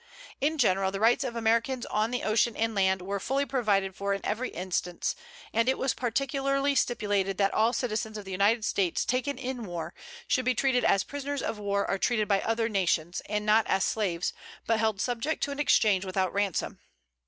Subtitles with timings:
[0.39, 4.15] In general, the rights of Americans on the ocean and land, were fully provided for
[4.15, 5.15] in every instance,
[5.53, 9.93] and it was particularly stipulated that all citizens of the United States taken in war,
[10.27, 13.83] should be treated as prisoners of war are treated by other nations, and not as
[13.83, 14.33] slaves,
[14.65, 16.79] but held subject to an exchange without ransom.